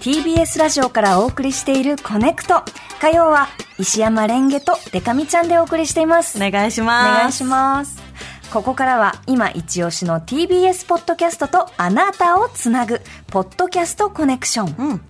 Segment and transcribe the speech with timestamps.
[0.00, 2.62] TBS ラジオからお送りしているコネクト。
[3.02, 3.48] 火曜は
[3.78, 6.42] 石山レンゲとデカミちゃんでお送りしています。
[6.42, 7.20] お願いしおます。
[7.20, 8.02] 願いします。
[8.50, 14.88] ここからは今一押しの TBS ポッドキャストとあなたをつなぐ、ポッドキャストコネクション。
[14.90, 15.00] うん。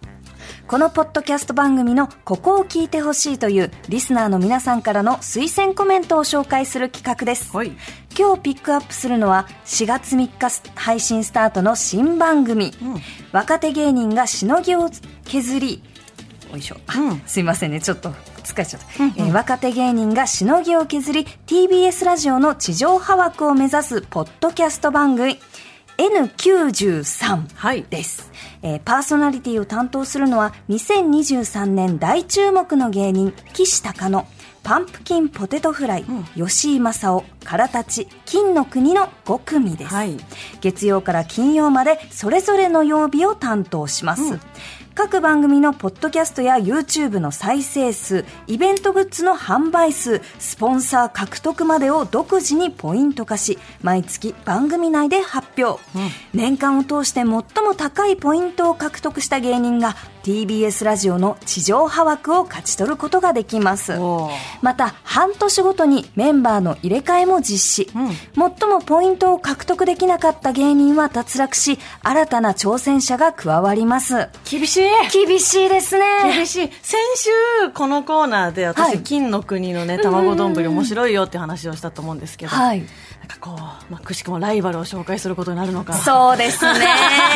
[0.71, 7.51] このポッドキャスト番組のここを聞いてほしいというリスナーの皆さんからの推薦コメントを紹介する企画です。
[7.57, 7.73] はい。
[8.17, 13.01] 今日ピックアップするのは4月3日ス配信スタートの新番組、うん。
[13.33, 14.89] 若手芸人がしのぎを
[15.25, 15.83] 削り
[16.53, 17.23] よいしょ、あうん。
[17.27, 17.81] すいませんね。
[17.81, 18.11] ちょっと
[18.45, 25.41] 疲れちゃった、えー若手芸人がしのぎを削り TBS ラジオの地上波枠を目指すポッドキャスト番組
[26.01, 27.85] N93 はい。
[27.91, 28.33] です、
[28.63, 34.27] えーパーソナリティを担当するのは2023年大注目の芸人岸高野
[34.63, 36.05] パンプキンポテトフライ、
[36.37, 40.17] 吉井正夫からたち金の国の5組です、はい。
[40.61, 44.39] 月曜から金曜までそれぞれの曜日を担当します、
[45.03, 55.81] 各番組のポッドキャストや YouTube の再生数イベントグッズの販売数スポンサー獲得までを独自にポイント化し毎月番組内で発表、
[56.35, 57.43] 年間を通して最も
[57.75, 63.95] 高いポイントを獲得した芸人が TBS ラジオの地上波枠を勝ち取ることができます。
[64.61, 67.91] また半年ごとにメンバーの入れ替えも実施、
[68.35, 74.29] 最もポイントを獲得できなかった芸人は脱落し新たな挑戦者が加わります。
[74.45, 76.05] 厳しい厳しいですね。
[76.35, 76.71] 厳しい。
[76.83, 79.03] 先週このコーナーで私、はい。
[79.03, 82.83] 金の国のね卵丼面白いよって話をしたと思うんですけど、はい
[83.31, 85.95] かこう、まあ、くしくもライバルを紹介することになるのか。
[85.95, 86.81] そうですね。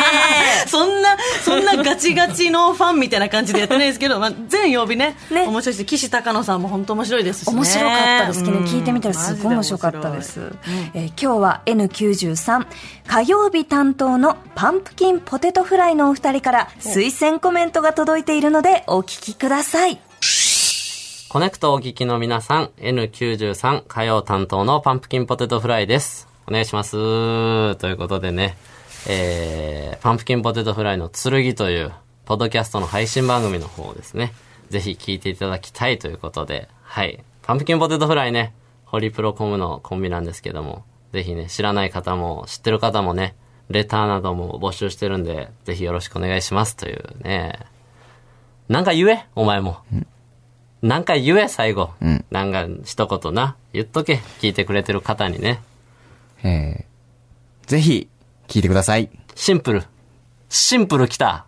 [0.67, 5.47] そんな、そんなガチガチのファンみたいな感じでやってないですけど、まあ、全曜日ね、ね。
[5.47, 7.55] 面白いし、岸高野さんも本当面白いですし、ね。
[7.55, 10.57] 面白かったですけど、うん聞いてみたらすごい面白かったです、マジ
[10.95, 12.67] えー今日は N93
[13.07, 20.01] 火曜日担当のパンプキンポテトフライのお二人から推薦コメントが届いているのでお聞きください
[21.35, 26.29] コネクトお聞きの皆さん、N93 火曜担当のパンプキンポテトフライです。
[26.47, 26.93] お願いします。
[27.75, 28.57] ということでね、
[29.09, 31.93] えー、パンプキンポテトフライの剣という、
[32.25, 34.33] ポッドキャストの配信番組の方ですね、
[34.71, 37.25] ぜひ聞いていただきたいということで、はい。
[37.43, 43.35] パンプキンポテトフライね、ホリプロコムのコンビなんですけども、ぜひね、知らない方も、知ってる方もね、
[43.71, 47.59] レターなども募集してるんで、ぜひよろしくお願いしますというね。
[48.69, 49.79] なんか言えお前も。
[50.85, 51.93] なんか言え、最後。
[52.31, 53.57] なんか一言な。
[53.73, 54.21] 言っとけ。
[54.41, 55.63] 聞いてくれてる方にね。
[56.43, 58.07] えー、ぜひ、
[58.49, 59.09] 聞いてください。
[59.35, 59.85] シンプル。
[60.51, 61.47] シンプル来た。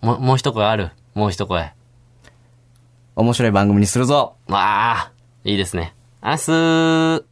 [0.00, 0.92] も、もう一声ある。
[1.14, 1.72] もう一声。
[3.16, 4.36] 面白い番組にするぞ。
[4.46, 5.96] わあ、いいですね。
[6.20, 7.29] あすー。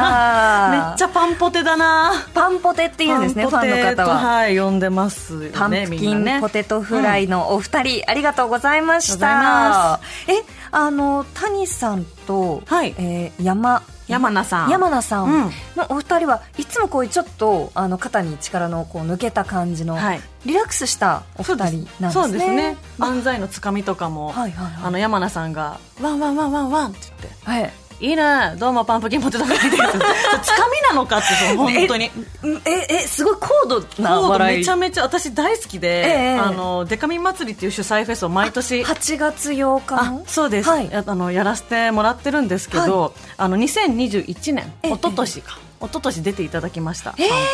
[0.00, 4.16] あめっちゃパンポテだなパンポテって言うんですね、ファンの方とは。
[4.18, 10.00] はい、呼んでますよね、パンプキンねポテトフライのお二人、ありがとうございましたま。
[10.26, 10.32] え、
[10.70, 14.70] あの、谷さんと、はいえー山、山名さん。
[14.70, 22.10] 山名さうんんのお二人はいつもこういうちょっとあの肩に力のこう抜けた感じの、はいリラックスしたお二人なんですね。
[22.12, 22.76] そうですね。
[22.98, 27.72] 漫才のつかみとかも、はいはいはいあの山名さんが、ワンワンワンワンワンって言って、はい。
[28.00, 29.76] いいねどうもパンプキンポテトフライです。
[29.76, 32.10] つかみなのかって、そう本当に。
[32.64, 34.58] え、え、すごい高度なコード笑い。
[34.58, 40.90] めちゃめちゃ私大好きで、ええあのデカミン祭りっていう主催フェスを毎年8月8日そうです、はい。
[40.90, 47.44] やあのやらせてもらってるんですけど、あの2021年ええ一昨年か一昨年出ていただきました、えーパンポ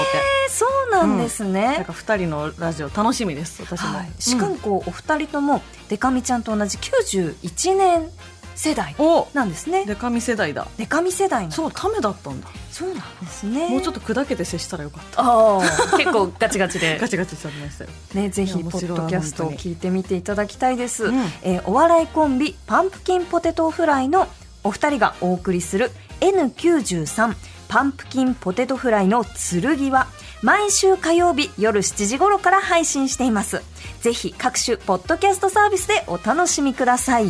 [0.44, 1.76] テそうなんですね。
[1.76, 8.10] なんか2人のラジオ楽しみです私も、はい、しかうんもこう、お二人ともデカミちゃんと同じ91年
[8.54, 9.28] 世代お。
[9.32, 9.84] なんですね。
[9.86, 10.66] デカミ世代だ。
[10.76, 13.68] デカミ世代のそうためだったんだ、そうなんですね。
[13.68, 15.22] もうちょっと砕けて接したらよかった。
[15.22, 16.98] ああ結構ガチガチで。
[17.00, 17.90] ガチガチしちゃいましたよ。
[18.14, 24.28] ね、ぜひポッドキャストを聞いてみていただきたいです、うんえーお笑いコンビパンプキンポテトフライの
[24.62, 25.90] お二人がお送りする
[26.20, 27.34] N93
[27.68, 30.06] パンプキンポテトフライの剣は
[30.42, 33.62] 毎週火曜日夜7時頃から配信しています。
[34.04, 37.24] ぜひ各種ポッドキャストサービスでお楽しみください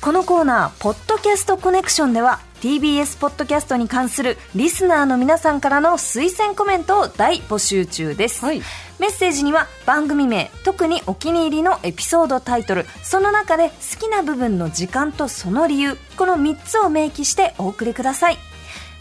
[0.00, 8.62] このコーナー「ポッドキャストコネクション」では TBS ポッドキャストに関するリスナーの皆さんからの推薦コメントを大募集中です、はい。
[8.98, 18.38] メッセージには番組名特にお気に入りのエピソードタイトルその中で好きな部分の時間とその理由この3つを明記してお送りください。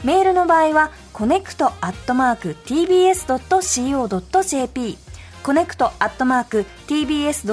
[0.03, 4.97] メールの場合はコネクトアットマーク TBS.CO.JP
[5.43, 7.47] コネクトアットマーク TBS.CO.JP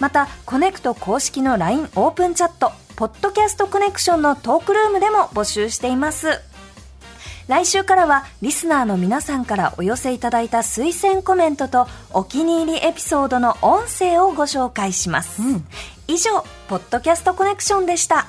[0.00, 6.40] またコネクト公式の LINE オープンチャットポッドキャストコネクションのトークルームでも募集しています。
[7.48, 15.42] 来週からはリスナーの皆さんからお寄せいただいた推薦コメントとお気に入りエピソードの音声をご紹介します、
[16.08, 18.28] 以上ポッドキャストコネクションでした